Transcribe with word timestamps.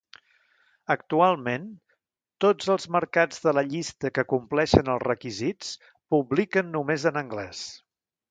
Actualment, 0.93 1.67
tots 2.45 2.71
els 2.77 2.87
mercats 2.95 3.43
de 3.43 3.53
la 3.57 3.63
llista 3.73 4.11
que 4.15 4.25
compleixen 4.33 4.89
els 4.95 5.05
requisits 5.11 5.71
publiquen 6.15 6.75
només 6.79 7.09
en 7.13 7.21
anglès. 7.25 7.63